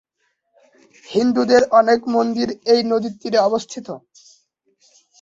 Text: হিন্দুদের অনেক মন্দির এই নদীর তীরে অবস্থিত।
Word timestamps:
হিন্দুদের 1.07 1.63
অনেক 1.79 1.99
মন্দির 2.15 2.47
এই 2.73 2.81
নদীর 2.91 3.13
তীরে 3.21 3.39
অবস্থিত। 3.47 3.87